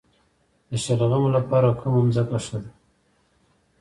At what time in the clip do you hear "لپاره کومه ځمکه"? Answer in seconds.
1.37-2.37